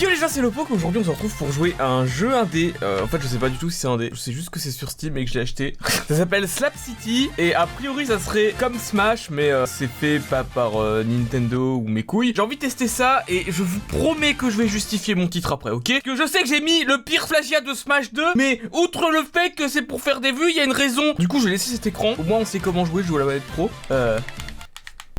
Yo 0.00 0.08
les 0.08 0.14
gens 0.16 0.28
c'est 0.28 0.40
Lopo 0.42 0.64
aujourd'hui 0.70 1.00
on 1.00 1.04
se 1.04 1.10
retrouve 1.10 1.34
pour 1.34 1.50
jouer 1.50 1.74
à 1.80 1.88
un 1.88 2.06
jeu 2.06 2.32
indé. 2.32 2.72
Euh, 2.82 3.02
En 3.02 3.08
fait 3.08 3.20
je 3.20 3.26
sais 3.26 3.38
pas 3.38 3.48
du 3.48 3.56
tout 3.56 3.68
si 3.68 3.80
c'est 3.80 3.88
indé 3.88 4.10
Je 4.12 4.18
sais 4.18 4.32
juste 4.32 4.50
que 4.50 4.60
c'est 4.60 4.70
sur 4.70 4.90
Steam 4.90 5.16
et 5.16 5.24
que 5.24 5.30
je 5.30 5.34
l'ai 5.34 5.40
acheté. 5.40 5.76
Ça 6.08 6.16
s'appelle 6.16 6.46
Slap 6.46 6.74
City 6.76 7.30
Et 7.36 7.52
a 7.54 7.66
priori 7.66 8.06
ça 8.06 8.20
serait 8.20 8.54
comme 8.60 8.78
Smash 8.78 9.28
Mais 9.30 9.50
euh, 9.50 9.66
c'est 9.66 9.88
fait 9.88 10.20
pas 10.20 10.44
par 10.44 10.76
euh, 10.80 11.02
Nintendo 11.02 11.78
ou 11.78 11.88
mes 11.88 12.04
couilles. 12.04 12.32
J'ai 12.36 12.42
envie 12.42 12.54
de 12.54 12.60
tester 12.60 12.86
ça 12.86 13.24
Et 13.26 13.44
je 13.48 13.62
vous 13.64 13.80
promets 13.88 14.34
que 14.34 14.50
je 14.50 14.56
vais 14.56 14.68
justifier 14.68 15.16
mon 15.16 15.26
titre 15.26 15.52
après 15.52 15.70
ok? 15.70 16.00
Que 16.04 16.14
je 16.14 16.26
sais 16.28 16.42
que 16.42 16.48
j'ai 16.48 16.60
mis 16.60 16.84
le 16.84 17.02
pire 17.02 17.26
plagiat 17.26 17.60
de 17.60 17.74
Smash 17.74 18.12
2 18.12 18.22
Mais 18.36 18.60
outre 18.72 19.10
le 19.10 19.24
fait 19.24 19.50
que 19.56 19.66
c'est 19.66 19.82
pour 19.82 20.00
faire 20.00 20.20
des 20.20 20.30
vues 20.30 20.50
il 20.50 20.56
y 20.56 20.60
a 20.60 20.64
une 20.64 20.72
raison. 20.72 21.14
Du 21.18 21.26
coup 21.26 21.40
je 21.40 21.46
vais 21.46 21.50
laisser 21.50 21.72
cet 21.72 21.88
écran. 21.88 22.14
Au 22.18 22.22
moins 22.22 22.38
on 22.38 22.44
sait 22.44 22.60
comment 22.60 22.84
jouer 22.84 23.02
je 23.02 23.08
joue 23.08 23.16
à 23.16 23.20
la 23.20 23.26
manette 23.26 23.46
pro. 23.48 23.68
Euh... 23.90 24.20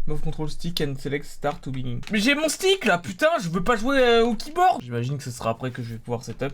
Move 0.10 0.22
control 0.22 0.50
stick 0.50 0.82
and 0.82 0.96
select 1.00 1.24
start 1.24 1.62
to 1.62 1.70
begin. 1.70 2.00
Mais 2.12 2.18
j'ai 2.18 2.34
mon 2.34 2.50
stick 2.50 2.84
là, 2.86 2.98
putain, 2.98 3.28
je 3.44 3.48
veux 3.48 3.64
pas 3.64 3.76
jouer 3.76 4.00
euh, 4.00 4.26
au 4.26 4.34
keyboard. 4.34 4.82
J'imagine 4.82 5.20
que 5.20 5.24
ce 5.24 5.30
sera 5.30 5.52
après 5.52 5.70
que 5.70 5.84
je 5.84 5.90
vais 5.90 6.00
pouvoir 6.00 6.24
setup. 6.24 6.54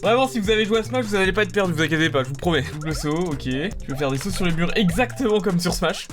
Vraiment, 0.00 0.28
si 0.28 0.38
vous 0.38 0.48
avez 0.48 0.64
joué 0.64 0.78
à 0.78 0.84
Smash, 0.84 1.06
vous 1.06 1.16
allez 1.16 1.32
pas 1.32 1.42
être 1.42 1.52
perdu, 1.52 1.72
vous 1.72 1.82
inquiétez 1.82 2.08
pas, 2.08 2.22
je 2.22 2.28
vous 2.28 2.36
promets. 2.36 2.62
Double 2.74 2.94
saut, 2.94 3.32
ok. 3.32 3.42
Je 3.42 3.50
vais 3.50 3.96
faire 3.98 4.12
des 4.12 4.18
sauts 4.18 4.30
sur 4.30 4.44
les 4.44 4.52
murs 4.52 4.70
exactement 4.76 5.40
comme 5.40 5.58
sur 5.58 5.74
Smash. 5.74 6.06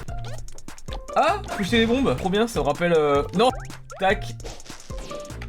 Ah, 1.16 1.40
je 1.48 1.56
peux 1.56 1.64
jeter 1.64 1.80
des 1.82 1.86
bombes, 1.86 2.18
trop 2.18 2.30
bien, 2.30 2.48
ça 2.48 2.60
me 2.60 2.66
rappelle. 2.66 2.94
Euh... 2.98 3.22
Non, 3.36 3.52
tac. 4.00 4.26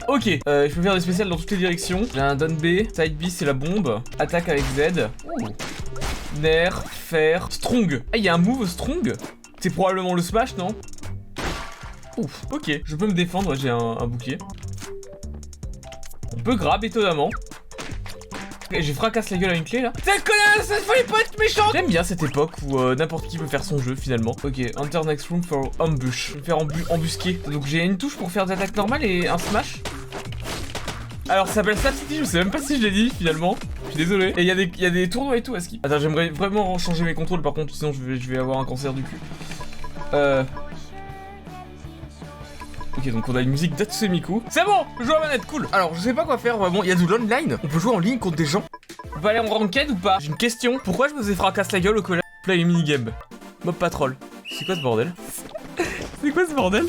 Ok, 0.06 0.28
euh, 0.48 0.68
je 0.68 0.74
peux 0.74 0.82
faire 0.82 0.94
des 0.94 1.00
spéciales 1.00 1.30
dans 1.30 1.36
toutes 1.36 1.52
les 1.52 1.56
directions. 1.56 2.02
J'ai 2.12 2.20
un 2.20 2.36
down 2.36 2.54
B, 2.56 2.86
side 2.94 3.16
B 3.16 3.28
c'est 3.30 3.46
la 3.46 3.54
bombe, 3.54 4.02
attaque 4.18 4.50
avec 4.50 4.64
Z. 4.76 5.08
Ouh. 5.24 5.48
Nerf, 6.38 6.84
fer, 6.86 7.48
strong. 7.50 8.02
Ah, 8.12 8.16
il 8.16 8.22
y 8.22 8.28
a 8.28 8.34
un 8.34 8.38
move 8.38 8.68
strong? 8.68 9.12
C'est 9.60 9.70
probablement 9.70 10.14
le 10.14 10.22
smash, 10.22 10.56
non? 10.56 10.68
Ouf, 12.16 12.44
ok. 12.52 12.80
Je 12.84 12.96
peux 12.96 13.06
me 13.06 13.12
défendre, 13.12 13.54
j'ai 13.54 13.68
un, 13.68 13.78
un, 13.78 14.06
bouquet. 14.06 14.38
On 16.32 16.40
peut 16.40 16.54
grab, 16.54 16.84
étonnamment. 16.84 17.30
Okay, 18.66 18.82
j'ai 18.82 18.94
fracasse 18.94 19.30
la 19.30 19.38
gueule 19.38 19.50
à 19.50 19.54
une 19.56 19.64
clé, 19.64 19.80
là. 19.80 19.92
C'est 20.04 20.22
connasse, 20.22 20.68
ça 20.68 20.76
fallait 20.76 21.02
pas 21.02 21.20
être 21.20 21.36
méchant 21.38 21.68
J'aime 21.72 21.88
bien 21.88 22.04
cette 22.04 22.22
époque 22.22 22.52
où 22.64 22.78
euh, 22.78 22.94
n'importe 22.94 23.26
qui 23.26 23.36
peut 23.36 23.46
faire 23.46 23.64
son 23.64 23.78
jeu, 23.78 23.96
finalement. 23.96 24.36
Ok, 24.44 24.60
enter 24.76 25.00
next 25.04 25.26
room 25.28 25.42
for 25.42 25.72
ambush. 25.80 26.28
Je 26.28 26.32
vais 26.34 26.38
me 26.38 26.44
faire 26.44 26.58
embu 26.58 26.84
embusquer. 26.88 27.40
Donc 27.50 27.66
j'ai 27.66 27.82
une 27.82 27.98
touche 27.98 28.16
pour 28.16 28.30
faire 28.30 28.46
des 28.46 28.52
attaques 28.52 28.76
normales 28.76 29.04
et 29.04 29.26
un 29.26 29.38
smash. 29.38 29.82
Alors 31.30 31.46
ça 31.46 31.54
s'appelle 31.54 31.78
Slap 31.78 31.94
City, 31.94 32.16
je 32.18 32.24
sais 32.24 32.38
même 32.38 32.50
pas 32.50 32.58
si 32.58 32.76
je 32.76 32.82
l'ai 32.82 32.90
dit, 32.90 33.08
finalement. 33.08 33.56
Je 33.84 33.90
suis 33.90 33.98
désolé. 33.98 34.34
Et 34.36 34.42
il 34.42 34.46
y, 34.46 34.84
a 34.84 34.90
des 34.90 35.08
tournois 35.08 35.36
et 35.36 35.42
tout 35.42 35.54
à 35.54 35.60
ski. 35.60 35.80
Attends, 35.84 36.00
j'aimerais 36.00 36.30
vraiment 36.30 36.76
changer 36.76 37.04
mes 37.04 37.14
contrôles 37.14 37.40
par 37.40 37.54
contre, 37.54 37.72
sinon 37.72 37.92
je 37.92 38.02
vais, 38.02 38.36
avoir 38.36 38.58
un 38.58 38.64
cancer 38.64 38.92
du 38.92 39.04
cul. 39.04 39.16
Euh. 40.12 40.42
Ok, 42.98 43.12
donc 43.12 43.28
on 43.28 43.36
a 43.36 43.42
une 43.42 43.50
musique 43.50 43.76
d'Atsemiku. 43.76 44.42
C'est 44.50 44.64
bon, 44.64 44.84
je 44.98 45.04
joue 45.04 45.14
à 45.14 45.20
manette, 45.20 45.46
cool. 45.46 45.68
Alors, 45.70 45.94
je 45.94 46.00
sais 46.00 46.14
pas 46.14 46.24
quoi 46.24 46.36
faire 46.36 46.58
vraiment. 46.58 46.82
Il 46.82 46.88
y 46.88 46.92
a 46.92 46.96
de 46.96 47.06
l'online. 47.06 47.58
On 47.62 47.68
peut 47.68 47.78
jouer 47.78 47.94
en 47.94 48.00
ligne 48.00 48.18
contre 48.18 48.36
des 48.36 48.46
gens. 48.46 48.64
On 49.16 49.20
peut 49.20 49.28
aller 49.28 49.38
en 49.38 49.46
ranked 49.46 49.88
ou 49.88 49.94
pas? 49.94 50.18
J'ai 50.18 50.30
une 50.30 50.36
question. 50.36 50.80
Pourquoi 50.82 51.06
je 51.06 51.14
me 51.14 51.18
faisais 51.18 51.36
fracasse 51.36 51.70
la 51.70 51.78
gueule 51.78 51.98
au 51.98 52.02
collège? 52.02 52.24
Play 52.42 52.64
minigame. 52.64 53.12
Mob 53.64 53.76
patrol. 53.76 54.16
C'est 54.58 54.64
quoi 54.64 54.74
ce 54.74 54.82
bordel? 54.82 55.14
C'est 56.22 56.32
quoi 56.32 56.44
ce 56.44 56.54
bordel? 56.54 56.86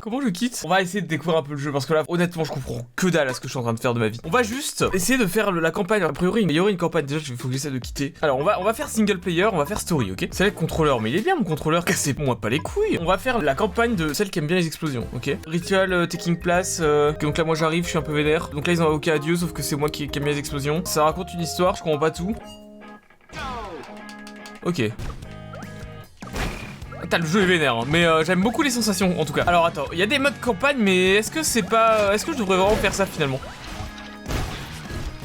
Comment 0.00 0.20
je 0.22 0.28
quitte 0.28 0.62
On 0.64 0.68
va 0.68 0.80
essayer 0.80 1.02
de 1.02 1.06
découvrir 1.06 1.38
un 1.38 1.42
peu 1.42 1.52
le 1.52 1.58
jeu 1.58 1.72
parce 1.72 1.84
que 1.84 1.92
là, 1.92 2.04
honnêtement, 2.08 2.44
je 2.44 2.52
comprends 2.52 2.86
que 2.96 3.06
dalle 3.08 3.28
à 3.28 3.34
ce 3.34 3.40
que 3.40 3.48
je 3.48 3.50
suis 3.50 3.58
en 3.58 3.62
train 3.62 3.74
de 3.74 3.80
faire 3.80 3.92
de 3.92 3.98
ma 3.98 4.08
vie. 4.08 4.18
On 4.24 4.30
va 4.30 4.42
juste 4.42 4.84
essayer 4.94 5.18
de 5.18 5.26
faire 5.26 5.52
la 5.52 5.70
campagne. 5.70 6.02
A 6.02 6.12
priori, 6.12 6.42
il 6.42 6.50
y 6.52 6.60
aurait 6.60 6.72
une 6.72 6.78
campagne 6.78 7.04
déjà. 7.04 7.20
Il 7.28 7.36
faut 7.36 7.48
que 7.48 7.52
j'essaie 7.52 7.70
de 7.70 7.78
quitter. 7.78 8.14
Alors, 8.22 8.38
on 8.38 8.44
va, 8.44 8.60
on 8.60 8.64
va 8.64 8.72
faire 8.72 8.88
single 8.88 9.18
player, 9.18 9.46
on 9.46 9.58
va 9.58 9.66
faire 9.66 9.80
story, 9.80 10.12
ok? 10.12 10.28
C'est 10.30 10.44
le 10.44 10.50
contrôleur, 10.52 11.00
mais 11.00 11.10
il 11.10 11.16
est 11.16 11.22
bien 11.22 11.36
mon 11.36 11.44
contrôleur. 11.44 11.84
Cassez-moi 11.90 12.40
pas 12.40 12.48
les 12.48 12.60
couilles. 12.60 12.98
On 13.00 13.06
va 13.06 13.18
faire 13.18 13.40
la 13.40 13.54
campagne 13.54 13.94
de 13.94 14.12
celle 14.14 14.30
qui 14.30 14.38
aime 14.38 14.46
bien 14.46 14.56
les 14.56 14.66
explosions, 14.66 15.06
ok? 15.14 15.36
Ritual 15.46 15.92
euh, 15.92 16.06
taking 16.06 16.38
place. 16.38 16.78
Euh, 16.80 17.12
donc 17.20 17.36
là, 17.36 17.44
moi 17.44 17.54
j'arrive, 17.54 17.84
je 17.84 17.90
suis 17.90 17.98
un 17.98 18.02
peu 18.02 18.12
vénère. 18.12 18.48
Donc 18.48 18.66
là, 18.66 18.72
ils 18.72 18.82
ont 18.82 18.86
invoqué 18.86 19.10
à 19.10 19.18
Dieu, 19.18 19.36
sauf 19.36 19.52
que 19.52 19.62
c'est 19.62 19.76
moi 19.76 19.90
qui, 19.90 20.08
qui 20.08 20.18
aime 20.18 20.24
bien 20.24 20.32
les 20.32 20.38
explosions. 20.38 20.82
Ça 20.84 21.04
raconte 21.04 21.32
une 21.34 21.40
histoire, 21.40 21.76
je 21.76 21.82
comprends 21.82 21.98
pas 21.98 22.10
tout. 22.10 22.34
Ok. 24.64 24.82
Le 27.18 27.26
jeu 27.26 27.42
est 27.42 27.46
vénère, 27.46 27.76
hein. 27.76 27.84
mais 27.88 28.04
euh, 28.04 28.24
j'aime 28.24 28.40
beaucoup 28.40 28.62
les 28.62 28.70
sensations 28.70 29.20
en 29.20 29.24
tout 29.24 29.32
cas. 29.32 29.42
Alors 29.46 29.66
attends, 29.66 29.86
il 29.92 29.98
y 29.98 30.02
a 30.02 30.06
des 30.06 30.18
modes 30.18 30.38
campagne, 30.40 30.76
mais 30.78 31.16
est-ce 31.16 31.30
que 31.30 31.42
c'est 31.42 31.62
pas. 31.62 32.14
Est-ce 32.14 32.24
que 32.24 32.32
je 32.32 32.38
devrais 32.38 32.56
vraiment 32.56 32.76
faire 32.76 32.94
ça 32.94 33.04
finalement? 33.04 33.40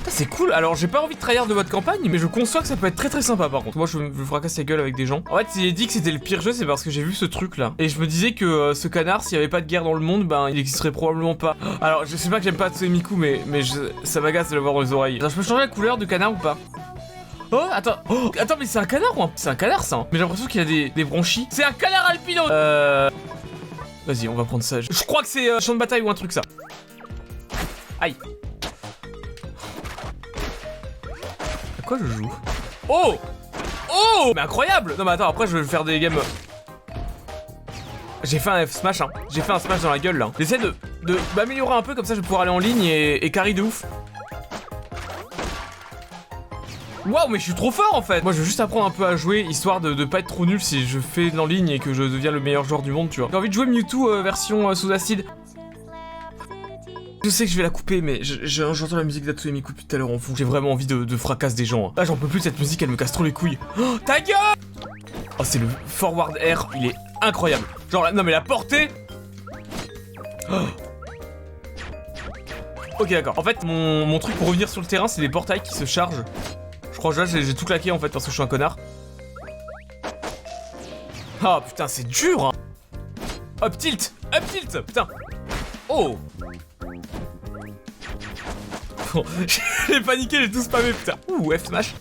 C'est 0.08 0.28
cool, 0.28 0.54
alors 0.54 0.76
j'ai 0.76 0.88
pas 0.88 1.02
envie 1.02 1.16
de 1.16 1.20
trahir 1.20 1.46
de 1.46 1.54
mode 1.54 1.68
campagne, 1.68 2.00
mais 2.10 2.20
je 2.20 2.28
conçois 2.28 2.62
que 2.62 2.68
ça 2.68 2.76
peut 2.78 2.88
être 2.88 2.96
très 2.96 3.10
très 3.10 3.22
sympa 3.22 3.50
par 3.50 3.64
contre. 3.64 3.78
Moi 3.78 3.88
je, 3.88 3.98
je 3.98 4.24
fracasse 4.24 4.58
la 4.58 4.64
gueule 4.64 4.80
avec 4.80 4.96
des 4.96 5.06
gens. 5.06 5.24
En 5.30 5.38
fait, 5.38 5.48
si 5.50 5.62
j'ai 5.64 5.72
dit 5.72 5.88
que 5.88 5.94
c'était 5.94 6.12
le 6.12 6.20
pire 6.20 6.42
jeu, 6.42 6.54
c'est 6.54 6.66
parce 6.66 6.84
que 6.84 6.90
j'ai 6.90 7.04
vu 7.04 7.14
ce 7.14 7.26
truc 7.26 7.58
là. 7.58 7.74
Et 7.80 7.90
je 7.90 8.00
me 8.00 8.08
disais 8.08 8.34
que 8.34 8.46
euh, 8.46 8.74
ce 8.74 8.88
canard, 8.88 9.24
s'il 9.24 9.34
y 9.36 9.38
avait 9.38 9.50
pas 9.50 9.62
de 9.62 9.68
guerre 9.68 9.84
dans 9.84 9.94
le 9.94 10.00
monde, 10.00 10.26
ben 10.26 10.50
il 10.50 10.58
existerait 10.60 10.92
probablement 10.92 11.36
pas. 11.36 11.58
Alors 11.82 12.06
je 12.06 12.16
sais 12.16 12.30
pas 12.30 12.38
que 12.38 12.44
j'aime 12.44 12.56
pas 12.56 12.70
Tsemiku, 12.70 13.16
mais, 13.16 13.42
mais 13.48 13.62
je, 13.62 13.74
ça 14.04 14.22
m'agace 14.22 14.50
de 14.50 14.56
l'avoir 14.56 14.74
dans 14.74 14.82
les 14.82 14.94
oreilles. 14.94 15.18
Alors, 15.18 15.30
je 15.32 15.36
peux 15.36 15.42
changer 15.42 15.62
la 15.62 15.68
couleur 15.68 15.98
de 15.98 16.06
canard 16.06 16.32
ou 16.34 16.38
pas? 16.38 16.58
Oh, 17.56 17.70
attends, 17.72 17.96
oh, 18.10 18.32
attends, 18.38 18.56
mais 18.60 18.66
c'est 18.66 18.80
un 18.80 18.86
canard 18.86 19.18
ou 19.18 19.24
un... 19.24 19.32
C'est 19.36 19.48
un 19.48 19.56
canard 19.56 19.82
ça 19.82 19.96
hein 19.96 20.08
Mais 20.12 20.18
j'ai 20.18 20.24
l'impression 20.24 20.46
qu'il 20.46 20.60
a 20.60 20.66
des, 20.66 21.04
bronchies. 21.06 21.48
C'est 21.50 21.64
un 21.64 21.72
canard 21.72 22.10
alpino 22.10 22.44
Euh... 22.50 23.10
Vas-y, 24.06 24.28
on 24.28 24.36
va 24.36 24.44
prendre 24.44 24.64
ça. 24.64 24.82
Je, 24.82 25.04
crois 25.06 25.22
que 25.22 25.28
c'est 25.28 25.50
euh, 25.50 25.62
champ 25.62 25.74
de 25.74 25.80
bataille 25.80 26.02
ou 26.02 26.10
un 26.10 26.14
truc 26.14 26.34
ça. 26.34 26.42
Aïe. 28.02 28.16
À 31.80 31.82
quoi 31.86 31.98
je 31.98 32.06
joue? 32.06 32.32
Oh 32.90 33.16
Oh 33.90 34.34
Mais 34.36 34.42
incroyable 34.42 34.96
Non 34.98 35.06
mais 35.06 35.12
attends, 35.12 35.30
après 35.30 35.48
je 35.48 35.58
vais 35.58 35.64
faire 35.64 35.86
des 35.86 36.00
games... 36.02 36.20
J'ai 38.24 38.40
fait 38.40 38.50
un 38.50 38.66
F 38.66 38.72
smash, 38.72 39.00
hein. 39.00 39.10
J'ai 39.30 39.42
fait 39.42 39.54
un 39.54 39.60
smash 39.60 39.82
dans 39.82 39.92
la 39.92 40.00
gueule 40.00 40.18
là. 40.18 40.32
J'essaie 40.38 40.58
de, 40.58 40.74
de 41.04 41.18
m'améliorer 41.38 41.76
un 41.76 41.84
peu, 41.84 41.96
comme 41.96 42.06
ça 42.06 42.16
je 42.16 42.20
vais 42.20 42.26
pouvoir 42.26 42.42
aller 42.42 42.52
en 42.52 42.60
ligne 42.60 42.84
et, 42.84 43.24
et 43.26 43.32
carry 43.32 43.54
de 43.54 43.62
ouf. 43.62 43.86
Waouh, 47.06 47.30
mais 47.30 47.38
je 47.38 47.44
suis 47.44 47.54
trop 47.54 47.72
fort 47.72 47.94
en 47.94 48.02
fait! 48.02 48.24
Moi, 48.24 48.32
je 48.34 48.40
veux 48.40 48.46
juste 48.46 48.60
apprendre 48.60 48.86
un 48.88 48.92
peu 48.92 49.06
à 49.06 49.16
jouer, 49.16 49.46
histoire 49.48 49.80
de, 49.80 49.94
de 49.94 50.06
pas 50.06 50.20
être 50.20 50.28
trop 50.28 50.46
nul 50.46 50.60
si 50.60 50.88
je 50.88 51.00
fais 51.00 51.30
l'en 51.30 51.46
ligne 51.46 51.70
et 51.70 51.80
que 51.80 51.94
je 51.94 52.02
deviens 52.02 52.32
le 52.32 52.40
meilleur 52.40 52.64
joueur 52.64 52.82
du 52.82 52.92
monde, 52.92 53.10
tu 53.10 53.20
vois. 53.20 53.30
J'ai 53.32 53.38
envie 53.38 53.50
de 53.50 53.54
jouer 53.54 53.68
Mewtwo 53.68 54.10
euh, 54.10 54.24
version 54.24 54.70
euh, 54.70 54.76
sous 54.76 54.92
acide. 54.92 55.24
Je 57.24 57.30
sais 57.30 57.46
que 57.46 57.52
je 57.52 57.58
vais 57.58 57.64
la 57.64 57.70
couper, 57.70 58.02
mais 58.02 58.20
j'entends 58.22 58.98
la 58.98 59.04
musique 59.04 59.26
d'Atsuemiku 59.26 59.72
depuis 59.72 59.86
tout 59.86 59.96
à 59.96 60.00
l'heure 60.00 60.12
en 60.12 60.20
fond. 60.20 60.36
J'ai 60.36 60.44
vraiment 60.44 60.72
envie 60.72 60.86
de, 60.86 61.04
de 61.04 61.18
fracasse 61.18 61.56
des 61.56 61.66
gens. 61.66 61.94
Là, 61.98 62.06
j'en 62.06 62.16
peux 62.16 62.28
plus 62.28 62.40
de 62.40 62.44
cette 62.44 62.60
musique, 62.60 62.82
elle 62.84 62.90
me 62.90 62.98
casse 62.98 63.12
trop 63.12 63.24
les 63.24 63.34
couilles. 63.34 63.58
Oh, 63.80 63.98
ta 64.06 64.20
gueule! 64.20 64.36
Oh, 65.40 65.44
c'est 65.44 65.60
le 65.60 65.68
forward 65.88 66.38
air, 66.40 66.70
il 66.76 66.88
est 66.88 66.96
incroyable. 67.22 67.66
Genre, 67.92 68.12
non, 68.14 68.24
mais 68.24 68.32
la 68.32 68.42
portée. 68.42 68.90
Oh. 70.52 70.56
Ok, 73.00 73.10
d'accord. 73.10 73.38
En 73.38 73.44
fait, 73.44 73.64
mon, 73.64 74.06
mon 74.06 74.20
truc 74.20 74.36
pour 74.36 74.48
revenir 74.48 74.70
sur 74.70 74.82
le 74.82 74.88
terrain, 74.88 75.08
c'est 75.08 75.22
des 75.22 75.30
portails 75.30 75.62
qui 75.62 75.74
se 75.74 75.86
chargent. 75.86 76.24
Je 76.96 77.00
crois 77.00 77.14
que 77.14 77.20
là 77.20 77.26
j'ai 77.26 77.54
tout 77.54 77.66
claqué 77.66 77.92
en 77.92 78.00
fait 78.00 78.08
parce 78.08 78.24
que 78.24 78.32
je 78.32 78.36
suis 78.36 78.42
un 78.42 78.48
connard. 78.48 78.78
Oh 81.44 81.60
putain 81.68 81.90
c'est 81.90 82.08
dur 82.08 82.46
hein. 82.46 82.52
Up 83.62 83.78
tilt 83.78 84.14
Up 84.34 84.44
tilt 84.50 84.82
Putain. 84.82 85.06
Oh. 85.90 86.18
J'ai 89.88 90.02
paniqué, 90.02 90.42
j'ai 90.42 90.52
tout 90.52 90.62
spammé 90.62 90.94
putain. 90.94 91.16
Ouh 91.28 91.52
F 91.52 91.66
smash. 91.66 91.96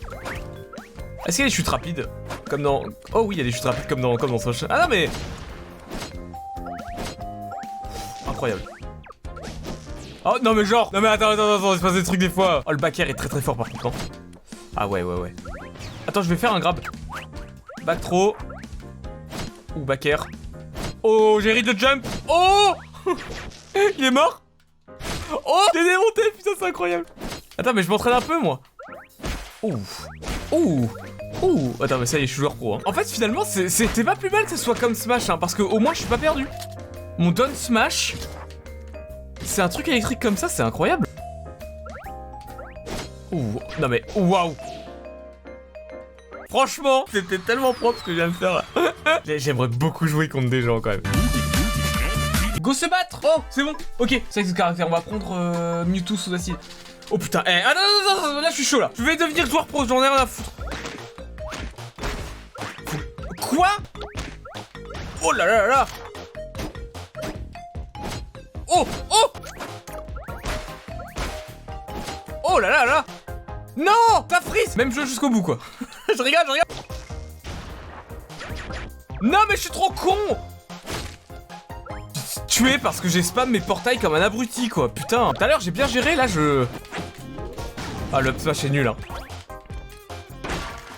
Est-ce 1.27 1.37
qu'il 1.37 1.45
y 1.45 1.47
a 1.47 1.51
des 1.51 1.55
chutes 1.55 1.69
rapides 1.69 2.09
Comme 2.49 2.63
dans... 2.63 2.85
Oh 3.13 3.23
oui 3.23 3.35
il 3.35 3.39
y 3.39 3.41
a 3.41 3.45
des 3.45 3.51
chutes 3.53 3.65
rapides 3.65 3.89
comme 3.89 4.01
dans, 4.01 4.17
comme 4.17 4.31
dans 4.31 4.39
Smash 4.39 4.65
Ah 4.69 4.83
non 4.83 4.89
mais. 4.89 5.11
Incroyable. 8.29 8.63
Oh 10.25 10.39
non 10.43 10.55
mais 10.55 10.65
genre 10.65 10.91
Non 10.93 11.01
mais 11.01 11.09
attends 11.09 11.31
attends 11.31 11.57
attends 11.57 11.73
il 11.73 11.79
se 11.79 11.83
passe 11.83 11.95
des 11.95 12.05
trucs 12.05 12.21
des 12.21 12.31
fois. 12.31 12.63
Oh 12.65 12.71
le 12.71 12.79
back 12.79 12.99
air 13.01 13.11
est 13.11 13.15
très 13.15 13.29
très 13.29 13.41
fort 13.41 13.57
par 13.57 13.69
contre 13.69 13.89
hein. 13.89 13.93
Ah 14.77 14.89
ouais, 14.89 15.03
ouais, 15.03 15.21
ouais. 15.21 15.35
Attends, 16.07 16.23
je 16.23 16.29
vais 16.29 16.37
faire 16.37 16.53
un 16.53 16.61
grab. 16.61 16.81
Back 17.85 18.01
throw. 18.01 18.37
Ou 19.77 19.81
back 19.81 20.07
air. 20.07 20.27
Oh, 21.03 21.39
j'ai 21.41 21.61
de 21.63 21.79
jump. 21.79 22.07
Oh 22.29 22.73
Il 23.99 24.05
est 24.05 24.11
mort 24.11 24.43
Oh 25.47 25.67
J'ai 25.75 25.85
démonté, 25.85 26.23
putain, 26.37 26.51
c'est 26.59 26.67
incroyable. 26.67 27.07
Attends, 27.59 27.73
mais 27.75 27.83
je 27.83 27.89
m'entraîne 27.91 28.15
un 28.15 28.21
peu, 28.21 28.41
moi. 28.41 28.61
Ouh. 29.63 29.79
Ouh. 30.53 30.89
Ouh. 31.43 31.75
Attends, 31.81 31.99
mais 31.99 32.07
ça 32.07 32.19
y 32.19 32.23
est, 32.23 32.27
je 32.27 32.33
suis 32.33 32.41
joueur 32.41 32.55
pro. 32.55 32.75
Hein. 32.75 32.81
En 32.85 32.93
fait, 32.93 33.09
finalement, 33.09 33.45
c'était 33.45 34.05
pas 34.05 34.17
plus 34.17 34.31
mal 34.31 34.45
que 34.45 34.51
ce 34.51 34.57
soit 34.57 34.75
comme 34.75 34.95
Smash, 34.95 35.31
hein, 35.31 35.39
parce 35.39 35.55
que 35.55 35.63
au 35.63 35.79
moins, 35.79 35.93
je 35.93 36.01
suis 36.01 36.09
pas 36.09 36.19
perdu. 36.19 36.47
Mon 37.17 37.31
down 37.31 37.55
smash, 37.55 38.17
c'est 39.45 39.63
un 39.63 39.69
truc 39.69 39.87
électrique 39.87 40.21
comme 40.21 40.37
ça, 40.37 40.49
c'est 40.49 40.63
incroyable. 40.63 41.07
Ouh, 43.35 43.59
non 43.81 43.89
mais, 43.89 44.03
waouh 44.15 44.55
Franchement, 46.49 47.05
c'était 47.11 47.39
tellement 47.39 47.75
propre 47.75 47.99
ce 47.99 48.05
que 48.05 48.13
je 48.13 48.17
viens 48.17 48.29
de 48.29 48.33
faire 48.33 48.55
là. 48.55 48.65
J'aimerais 49.39 49.67
beaucoup 49.67 50.07
jouer 50.07 50.29
contre 50.29 50.51
des 50.51 50.63
gens 50.63 50.81
quand 50.81 50.91
même. 50.91 51.03
Go 52.61 52.73
se 52.73 52.87
battre 52.87 53.21
Oh, 53.25 53.43
c'est 53.51 53.65
bon 53.65 53.73
Ok, 53.99 54.23
c'est 54.31 54.45
ce 54.45 54.55
caractère, 54.55 54.87
on 54.87 54.91
va 54.93 55.01
prendre 55.01 55.33
euh, 55.33 55.85
Mewtwo 55.85 56.17
sous 56.17 56.33
acide. 56.33 56.55
Oh 57.11 57.19
putain, 57.19 57.43
eh, 57.45 57.61
ah 57.67 57.75
non, 57.75 57.81
non, 57.81 58.23
non, 58.29 58.35
non, 58.35 58.41
là 58.41 58.51
je 58.51 58.55
suis 58.55 58.65
chaud 58.65 58.79
là. 58.79 58.93
Je 58.97 59.03
vais 59.03 59.17
devenir 59.17 59.47
joueur 59.47 59.67
pro, 59.67 59.85
j'en 59.85 59.97
ai 60.03 60.09
rien 60.09 60.17
à 60.17 60.27
foutre. 60.27 60.53
Quoi? 63.41 63.69
Oh 65.25 65.33
là 65.33 65.45
là 65.45 65.59
là 65.59 65.67
là 65.67 65.87
Oh 68.69 68.87
Oh 69.11 69.33
Oh 72.45 72.61
là 72.61 72.71
là 72.71 72.87
là 72.87 73.05
Non 73.77 74.23
Pas 74.29 74.41
frise 74.41 74.77
Même 74.77 74.93
jeu 74.93 75.05
jusqu'au 75.07 75.31
bout, 75.31 75.43
quoi. 75.43 75.59
je 76.09 76.23
regarde, 76.23 76.47
je 76.47 76.53
regarde 76.53 76.73
Non, 79.23 79.41
mais 79.49 79.57
je 79.57 79.63
suis 79.63 79.71
trop 79.71 79.91
con 79.91 80.17
Tué 82.47 82.79
parce 82.79 83.01
que 83.01 83.09
j'ai 83.09 83.23
spam 83.23 83.51
mes 83.51 83.61
portails 83.61 83.99
comme 83.99 84.15
un 84.15 84.23
abruti, 84.23 84.69
quoi. 84.69 84.89
Putain. 84.89 85.33
Tout 85.33 85.43
à 85.43 85.49
l'heure, 85.49 85.61
j'ai 85.61 85.73
bien 85.73 85.89
géré, 85.89 86.15
là, 86.15 86.27
je... 86.27 86.67
Ah, 88.13 88.21
le 88.21 88.33
smash 88.39 88.65
est 88.65 88.71
nul, 88.71 88.87
hein. 88.87 88.97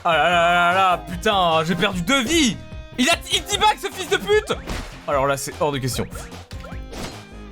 Ah 0.05 0.17
là 0.17 0.31
là 0.31 0.53
là 0.53 0.75
là, 0.75 0.99
putain, 0.99 1.65
j'ai 1.65 1.75
perdu 1.75 2.01
deux 2.03 2.23
vies 2.23 2.57
Il 2.97 3.09
a 3.11 3.15
il 3.33 3.59
back 3.59 3.77
ce 3.83 3.89
fils 3.89 4.09
de 4.09 4.17
pute 4.17 4.53
Alors 5.09 5.27
là, 5.27 5.37
c'est 5.37 5.53
hors 5.59 5.73
de 5.73 5.79
question. 5.79 6.07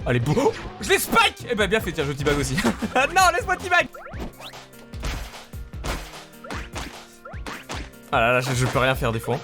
Allez, 0.06 0.20
boum 0.20 0.36
oh, 0.38 0.52
Je 0.80 0.88
l'ai 0.90 0.98
spike 0.98 1.46
Eh 1.50 1.56
ben 1.56 1.66
bien 1.66 1.80
fait, 1.80 1.90
tiens, 1.90 2.04
je 2.06 2.12
t-bag 2.12 2.38
aussi. 2.38 2.54
non, 2.94 3.22
laisse-moi 3.34 3.56
t-bag 3.56 3.88
Ah 8.16 8.20
là 8.20 8.32
là, 8.34 8.40
je, 8.40 8.64
peux 8.66 8.78
rien 8.78 8.94
faire 8.94 9.10
des 9.10 9.18
fois. 9.18 9.40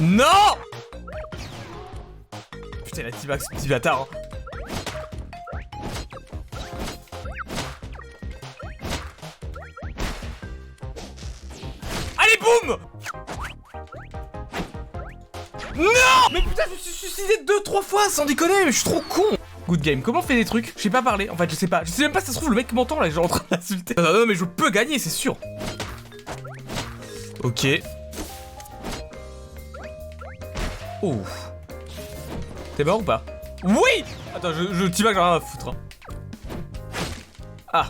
Non 0.00 0.24
Putain, 2.84 3.04
la 3.04 3.38
ce 3.38 3.54
petit 3.54 3.68
bâtard. 3.68 4.08
Hein. 4.12 4.16
Allez, 12.18 12.38
boum 12.40 12.76
Non 15.76 15.90
Mais 16.32 16.42
putain, 16.42 16.64
je 16.66 16.72
me 16.72 16.76
suis 16.76 16.90
suicidé 16.90 17.44
deux, 17.46 17.62
trois 17.62 17.82
fois, 17.82 18.08
sans 18.08 18.24
déconner, 18.24 18.64
mais 18.64 18.72
je 18.72 18.78
suis 18.78 18.90
trop 18.90 19.00
con 19.02 19.38
Game. 19.78 20.02
Comment 20.02 20.20
on 20.20 20.22
fait 20.22 20.36
des 20.36 20.44
trucs 20.44 20.72
Je 20.76 20.82
sais 20.82 20.90
pas 20.90 21.02
parler. 21.02 21.28
En 21.30 21.36
fait, 21.36 21.48
je 21.50 21.54
sais 21.54 21.66
pas. 21.68 21.84
Je 21.84 21.90
sais 21.90 22.02
même 22.02 22.12
pas 22.12 22.20
si 22.20 22.26
ça 22.26 22.32
se 22.32 22.36
trouve, 22.38 22.50
le 22.50 22.56
mec 22.56 22.72
m'entend 22.72 22.98
là, 23.00 23.10
genre 23.10 23.26
en 23.26 23.28
train 23.28 23.44
d'insulter. 23.50 23.94
Non, 23.96 24.12
non, 24.12 24.26
mais 24.26 24.34
je 24.34 24.44
peux 24.44 24.70
gagner, 24.70 24.98
c'est 24.98 25.10
sûr. 25.10 25.36
Ok. 27.42 27.66
Ouf. 31.02 31.50
T'es 32.76 32.84
mort 32.84 33.00
ou 33.00 33.02
pas 33.02 33.22
Oui 33.64 34.04
Attends, 34.34 34.52
je, 34.52 34.74
je 34.74 34.86
t'y 34.86 35.02
vas, 35.02 35.12
j'ai 35.12 35.18
rien 35.18 35.34
à 35.34 35.40
foutre. 35.40 35.68
Hein. 35.68 35.76
Ah. 37.72 37.86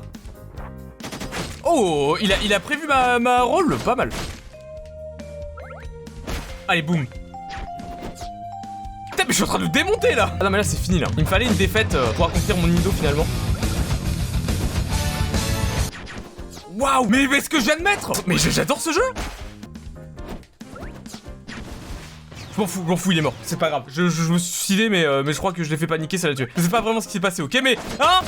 Oh, 1.65 2.17
il 2.21 2.33
a, 2.33 2.37
il 2.43 2.53
a 2.55 2.61
prévu 2.61 2.87
ma, 2.87 3.19
ma 3.19 3.43
rôle, 3.43 3.77
pas 3.79 3.95
mal. 3.95 4.11
Allez, 6.69 6.83
boum. 6.83 7.07
Mais 9.31 9.35
je 9.35 9.45
suis 9.45 9.45
en 9.45 9.47
train 9.47 9.59
de 9.59 9.63
le 9.63 9.71
démonter 9.71 10.17
là 10.17 10.37
Ah 10.41 10.43
non, 10.43 10.51
mais 10.51 10.59
là 10.59 10.65
c'est 10.65 10.77
fini 10.77 10.99
là. 10.99 11.07
Il 11.17 11.23
me 11.23 11.29
fallait 11.29 11.47
une 11.47 11.55
défaite 11.55 11.95
euh, 11.95 12.11
pour 12.15 12.27
accomplir 12.27 12.57
mon 12.57 12.67
indo 12.67 12.91
finalement. 12.91 13.25
Waouh 16.73 17.07
Mais, 17.09 17.29
mais 17.29 17.41
ce 17.41 17.49
que 17.49 17.61
je 17.61 17.67
viens 17.67 17.77
de 17.77 17.83
mettre? 17.83 18.11
Mais 18.27 18.37
j'adore 18.39 18.81
ce 18.81 18.91
jeu 18.91 19.01
Je 22.57 22.61
m'en 22.61 22.67
fous, 22.67 22.83
je 22.85 22.91
m'en 22.91 22.97
fous, 22.97 23.13
il 23.13 23.19
est 23.19 23.23
mort. 23.23 23.35
C'est 23.45 23.57
pas 23.57 23.69
grave. 23.71 23.85
Je, 23.87 24.03
me 24.03 24.39
suis 24.39 24.51
suicidé, 24.51 24.89
mais, 24.89 25.05
euh, 25.05 25.23
mais 25.25 25.33
je 25.33 25.39
crois 25.39 25.53
que 25.53 25.63
je 25.63 25.71
l'ai 25.71 25.77
fait 25.77 25.87
paniquer, 25.87 26.19
ça 26.19 26.27
l'a 26.27 26.35
tué. 26.35 26.49
Je 26.57 26.63
sais 26.63 26.69
pas 26.69 26.81
vraiment 26.81 27.01
ce 27.01 27.07
qui 27.07 27.13
s'est 27.13 27.21
passé, 27.21 27.41
ok 27.41 27.57
Mais... 27.63 27.79
Hein? 28.01 28.23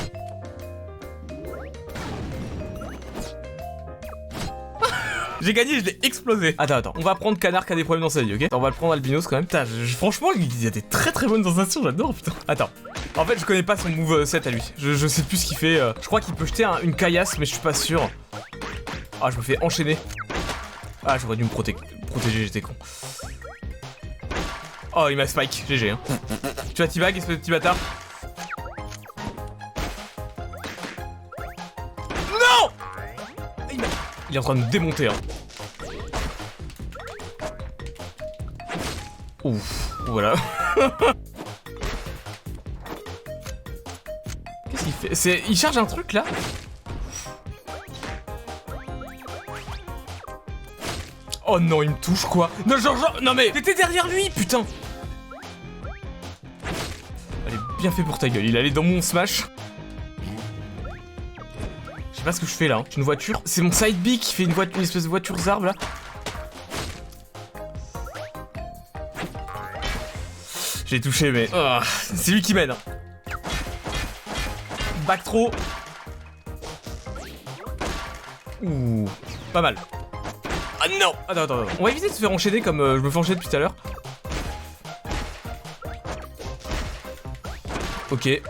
J'ai 5.43 5.53
gagné, 5.53 5.77
je 5.79 5.83
l'ai 5.83 5.99
explosé. 6.03 6.55
Attends, 6.57 6.75
attends. 6.75 6.93
On 6.95 7.01
va 7.01 7.15
prendre 7.15 7.37
Canard 7.37 7.65
qui 7.65 7.73
a 7.73 7.75
des 7.75 7.83
problèmes 7.83 8.03
dans 8.03 8.09
sa 8.09 8.21
vie, 8.21 8.33
ok 8.33 8.47
On 8.53 8.59
va 8.59 8.69
le 8.69 8.75
prendre 8.75 8.93
Albinos 8.93 9.27
quand 9.27 9.35
même. 9.35 9.45
Putain, 9.45 9.65
franchement, 9.97 10.29
il 10.33 10.63
y 10.63 10.67
a 10.67 10.69
des 10.69 10.81
très 10.81 11.11
très 11.11 11.27
bonnes 11.27 11.43
sensations, 11.43 11.83
j'adore, 11.83 12.13
putain. 12.13 12.31
Attends. 12.47 12.69
En 13.17 13.25
fait, 13.25 13.37
je 13.37 13.45
connais 13.45 13.61
pas 13.61 13.75
son 13.75 13.89
move 13.89 14.23
set 14.23 14.47
à 14.47 14.51
lui. 14.51 14.63
Je, 14.77 15.07
sais 15.07 15.21
plus 15.23 15.35
ce 15.35 15.47
qu'il 15.47 15.57
fait. 15.57 15.79
Euh. 15.81 15.91
Je 16.01 16.07
crois 16.07 16.21
qu'il 16.21 16.33
peut 16.33 16.45
jeter 16.45 16.65
une 16.81 16.95
caillasse, 16.95 17.37
mais 17.37 17.45
je 17.45 17.51
suis 17.51 17.61
pas 17.61 17.73
sûr. 17.73 18.09
Ah, 19.21 19.31
je 19.31 19.37
me 19.37 19.41
fais 19.41 19.57
enchaîner. 19.61 19.97
Ah, 21.05 21.17
j'aurais 21.17 21.35
dû 21.35 21.43
me 21.43 21.49
protéger, 21.49 21.75
j'étais 22.31 22.61
con. 22.61 22.73
Oh, 24.95 25.07
il 25.09 25.17
m'a 25.17 25.27
spike, 25.27 25.65
GG. 25.67 25.89
Hein. 25.89 25.99
tu 26.73 26.81
vas 26.81 26.87
t-bag, 26.87 27.17
espèce 27.17 27.35
de 27.35 27.41
petit 27.41 27.51
bâtard 27.51 27.75
il 34.33 34.37
est 34.37 34.39
en 34.39 34.41
train 34.41 34.55
de 34.55 34.63
démonter, 34.63 35.07
hein. 35.07 35.13
Ouf, 39.43 39.91
voilà. 40.07 40.33
Qu'est-ce 44.71 44.83
qu'il 44.83 44.93
fait? 44.93 45.43
Il 45.47 45.55
charge 45.55 45.77
un 45.77 45.85
truc, 45.85 46.13
là? 46.13 46.23
Oh 51.45 51.59
non, 51.59 51.83
il 51.83 51.91
me 51.91 51.97
touche, 51.97 52.25
quoi. 52.25 52.49
Non, 52.65 52.77
genre, 52.77 52.97
genre... 52.97 53.19
Non, 53.21 53.35
mais... 53.35 53.51
T'étais 53.51 53.75
derrière 53.75 54.07
lui, 54.07 54.31
putain. 54.31 54.65
Allez, 57.45 57.57
bien 57.77 57.91
fait 57.91 58.01
pour 58.01 58.17
ta 58.17 58.29
gueule, 58.29 58.45
il 58.45 58.57
allait 58.57 58.71
dans 58.71 58.81
mon 58.81 58.99
smash 58.99 59.43
sais 62.23 62.25
pas 62.25 62.31
ce 62.31 62.39
que 62.39 62.45
je 62.45 62.53
fais 62.53 62.67
là. 62.69 62.77
Hein. 62.77 62.83
J'ai 62.89 62.97
une 62.97 63.03
voiture. 63.03 63.41
C'est 63.43 63.61
mon 63.61 63.71
side 63.71 64.01
B 64.01 64.17
qui 64.17 64.33
fait 64.33 64.43
une, 64.43 64.53
voiture, 64.53 64.77
une 64.77 64.83
espèce 64.83 65.03
de 65.03 65.09
voiture 65.09 65.37
zarbe 65.37 65.65
là. 65.65 65.73
J'ai 70.85 71.01
touché 71.01 71.31
mais... 71.31 71.49
Oh, 71.53 71.79
c'est 71.81 72.31
lui 72.31 72.41
qui 72.41 72.53
mène. 72.53 72.71
Hein. 72.71 72.77
Back 75.05 75.23
trop. 75.23 75.51
Ouh, 78.61 79.09
pas 79.51 79.61
mal. 79.61 79.75
Ah 80.79 80.87
non 80.87 81.13
Attends, 81.27 81.41
attends, 81.41 81.61
attends. 81.61 81.71
On 81.79 81.83
va 81.83 81.91
éviter 81.91 82.07
de 82.07 82.13
se 82.13 82.19
faire 82.19 82.31
enchaîner 82.31 82.61
comme 82.61 82.79
euh, 82.79 82.97
je 82.97 83.01
me 83.01 83.09
fais 83.09 83.17
enchaîner 83.17 83.35
depuis 83.35 83.49
tout 83.49 83.55
à 83.57 83.59
l'heure. 83.59 83.75
Ok. 88.11 88.41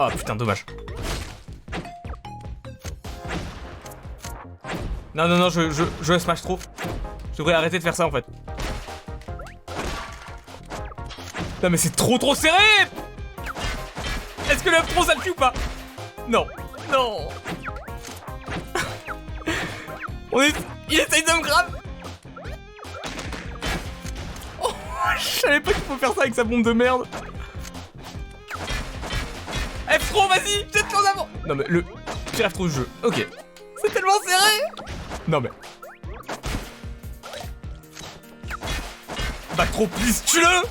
Ah 0.00 0.08
putain, 0.10 0.34
dommage. 0.34 0.64
Non, 5.16 5.28
non, 5.28 5.38
non, 5.38 5.48
je, 5.48 5.70
je, 5.70 5.82
je 6.02 6.18
smash 6.18 6.42
trop. 6.42 6.58
Je 7.32 7.38
devrais 7.38 7.54
arrêter 7.54 7.78
de 7.78 7.82
faire 7.82 7.94
ça 7.94 8.06
en 8.06 8.10
fait. 8.10 8.26
Non 11.62 11.70
mais 11.70 11.78
c'est 11.78 11.96
trop 11.96 12.18
trop 12.18 12.34
serré 12.34 12.58
Est-ce 14.50 14.62
que 14.62 14.68
le 14.68 14.76
F3 14.76 15.06
ça 15.06 15.14
le 15.14 15.22
tue 15.22 15.30
ou 15.30 15.34
pas? 15.34 15.54
Non. 16.28 16.46
Non. 16.92 17.28
On 20.32 20.42
est... 20.42 20.54
Il 20.90 21.00
essaye 21.00 21.22
de 21.22 21.32
me 21.32 21.42
grave 21.42 21.74
oh, 24.62 24.68
Je 25.18 25.24
savais 25.24 25.60
pas 25.60 25.72
qu'il 25.72 25.82
faut 25.84 25.96
faire 25.96 26.12
ça 26.12 26.20
avec 26.20 26.34
sa 26.34 26.44
bombe 26.44 26.62
de 26.62 26.72
merde. 26.74 27.06
F3, 29.88 30.28
vas-y, 30.28 30.58
jette-le 30.74 30.96
en 30.98 31.10
avant 31.10 31.28
Non 31.46 31.54
mais 31.54 31.64
le 31.68 31.82
pire 32.32 32.48
F3 32.50 32.68
du 32.68 32.74
jeu. 32.74 32.88
Ok. 33.02 33.26
C'est 33.82 33.94
tellement 33.94 34.20
serré 34.26 34.95
non 35.28 35.40
mais... 35.40 35.50
Bah 39.56 39.64
trop 39.72 39.86
please, 39.86 40.22
tue-le 40.26 40.66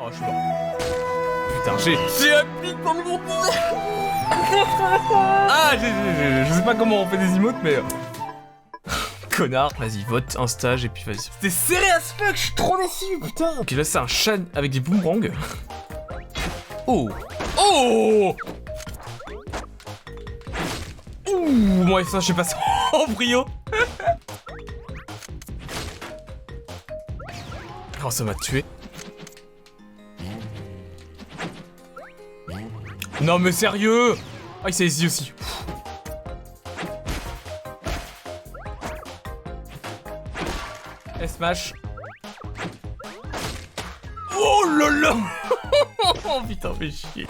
Oh, 0.00 0.08
je 0.10 0.16
suis 0.16 0.24
mort. 0.24 0.78
Putain, 1.56 1.78
j'ai... 1.78 1.98
J'ai 2.20 2.34
un 2.34 2.44
pic 2.62 2.82
dans 2.82 2.94
le 2.94 3.04
monde 3.04 3.20
Ah, 5.50 5.72
je 5.76 6.52
sais 6.54 6.64
pas 6.64 6.74
comment 6.74 7.02
on 7.02 7.08
fait 7.08 7.18
des 7.18 7.34
emotes, 7.36 7.56
mais... 7.62 7.76
Euh, 7.76 7.82
connard. 9.30 9.72
Vas-y, 9.78 10.04
vote 10.04 10.36
un 10.38 10.46
stage 10.46 10.84
et 10.84 10.88
puis 10.88 11.04
vas-y. 11.04 11.18
C'était 11.18 11.50
serré 11.50 11.90
as 11.90 12.14
fuck, 12.16 12.34
je 12.34 12.40
suis 12.40 12.54
trop 12.54 12.76
déçu, 12.76 13.18
putain. 13.22 13.52
Ok, 13.60 13.70
là 13.72 13.84
c'est 13.84 13.98
un 13.98 14.06
chat 14.06 14.38
avec 14.54 14.70
des 14.70 14.80
boomerangs. 14.80 15.20
Oh 16.90 17.10
Oh 17.58 18.34
Ouh, 21.38 21.84
moi 21.84 22.04
ça, 22.04 22.20
je 22.20 22.26
sais 22.26 22.34
pas 22.34 22.42
en 22.92 23.10
brio. 23.12 23.46
oh, 28.04 28.10
ça 28.10 28.24
m'a 28.24 28.34
tué. 28.34 28.64
Non 33.20 33.38
mais 33.38 33.52
sérieux? 33.52 34.16
Ah 34.64 34.68
il 34.68 34.74
s'est 34.74 34.86
ici 34.86 35.06
aussi. 35.06 35.32
S-Smash. 41.20 41.72
Oh 44.36 44.64
là 44.78 44.90
là 44.90 45.16
Oh 46.24 46.40
putain, 46.46 46.72
fais 46.74 46.90
chier. 46.90 47.26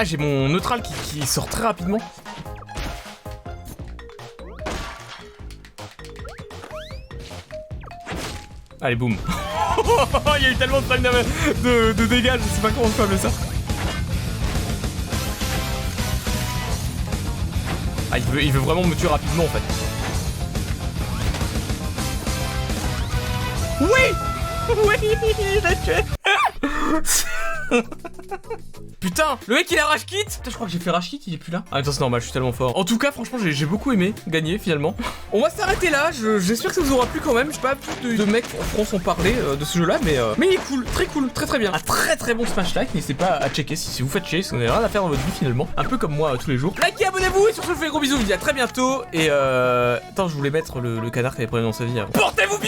Ah, 0.00 0.04
j'ai 0.04 0.16
mon 0.16 0.48
neutral 0.48 0.80
qui, 0.80 1.26
sort 1.26 1.48
très 1.48 1.64
rapidement. 1.64 1.98
Allez, 8.80 8.94
boum. 8.94 9.16
Il 10.36 10.42
y 10.44 10.46
a 10.46 10.50
eu 10.50 10.54
tellement 10.54 10.80
de 10.80 10.86
de, 10.86 11.92
de 11.94 12.06
dégâts, 12.06 12.38
je 12.38 12.54
sais 12.54 12.60
pas 12.62 12.70
comment 12.70 12.86
on 12.86 12.90
peut 12.90 13.02
appeler 13.02 13.18
ça. 13.18 13.30
Ah, 18.12 18.18
il 18.18 18.24
veut, 18.24 18.44
il 18.44 18.52
veut 18.52 18.60
vraiment 18.60 18.84
me 18.84 18.94
tuer 18.94 19.08
rapidement 19.08 19.46
en 19.46 19.48
fait. 19.48 19.62
Oui 23.80 24.14
Oui, 24.86 24.94
il 25.40 25.60
l'a 25.60 25.74
tué 25.74 26.04
Putain, 29.00 29.38
le 29.46 29.54
mec 29.54 29.70
il 29.70 29.78
a 29.78 29.86
rage 29.86 30.06
kit 30.06 30.16
Putain, 30.24 30.50
je 30.50 30.54
crois 30.54 30.66
que 30.66 30.72
j'ai 30.72 30.78
fait 30.78 30.90
rage 30.90 31.08
kit, 31.10 31.20
il 31.26 31.34
est 31.34 31.38
plus 31.38 31.52
là. 31.52 31.64
Ah, 31.70 31.76
attends, 31.76 31.92
c'est 31.92 32.00
normal, 32.00 32.20
je 32.20 32.26
suis 32.26 32.32
tellement 32.32 32.52
fort. 32.52 32.76
En 32.76 32.84
tout 32.84 32.98
cas, 32.98 33.12
franchement, 33.12 33.38
j'ai 33.44 33.66
beaucoup 33.66 33.92
aimé 33.92 34.12
gagner 34.26 34.58
finalement. 34.58 34.94
On 35.32 35.40
va 35.42 35.50
s'arrêter 35.50 35.90
là, 35.90 36.10
je- 36.12 36.38
j'espère 36.38 36.70
que 36.70 36.76
ça 36.76 36.80
vous 36.82 36.94
aura 36.94 37.06
plu 37.06 37.20
quand 37.20 37.34
même. 37.34 37.48
Je 37.50 37.54
sais 37.56 37.60
pas, 37.60 37.74
plus 37.76 38.16
de, 38.16 38.24
de 38.24 38.30
mecs 38.30 38.44
en 38.58 38.64
France 38.64 38.92
ont 38.92 38.98
parlé 38.98 39.34
euh, 39.36 39.56
de 39.56 39.64
ce 39.64 39.78
jeu-là, 39.78 39.98
mais, 40.02 40.18
euh, 40.18 40.34
mais 40.38 40.48
il 40.48 40.54
est 40.54 40.64
cool, 40.68 40.84
très 40.84 41.06
cool, 41.06 41.30
très 41.32 41.46
très 41.46 41.58
bien. 41.58 41.72
Un 41.72 41.78
très 41.78 42.16
très 42.16 42.34
bon 42.34 42.44
Smash 42.46 42.74
Like, 42.74 42.94
n'hésitez 42.94 43.14
pas 43.14 43.26
à 43.36 43.48
checker 43.48 43.76
si, 43.76 43.88
si 43.90 44.02
vous 44.02 44.08
faites 44.08 44.24
chier, 44.26 44.42
si 44.42 44.50
vous 44.50 44.56
n'avez 44.56 44.70
rien 44.70 44.82
à 44.82 44.88
faire 44.88 45.02
dans 45.02 45.08
votre 45.08 45.20
vie 45.24 45.32
finalement. 45.38 45.68
Un 45.76 45.84
peu 45.84 45.96
comme 45.98 46.14
moi 46.14 46.32
euh, 46.32 46.36
tous 46.36 46.50
les 46.50 46.58
jours. 46.58 46.74
Likez, 46.84 47.06
abonnez-vous 47.06 47.48
et 47.48 47.52
sur 47.52 47.62
ce, 47.64 47.68
je 47.68 47.74
vous 47.74 47.78
fais 47.78 47.84
des 47.86 47.90
gros 47.90 48.00
bisous, 48.00 48.16
je 48.16 48.20
vous 48.20 48.26
dis 48.26 48.32
à 48.32 48.38
très 48.38 48.52
bientôt. 48.52 49.02
Et 49.12 49.28
euh. 49.30 49.98
Attends, 50.10 50.28
je 50.28 50.34
voulais 50.34 50.50
mettre 50.50 50.80
le, 50.80 50.98
le 51.00 51.10
canard 51.10 51.32
qui 51.34 51.38
avait 51.42 51.46
problème 51.46 51.66
dans 51.68 51.72
sa 51.72 51.84
vie 51.84 51.98
avant. 51.98 52.10
Portez-vous 52.10 52.58
bien 52.58 52.66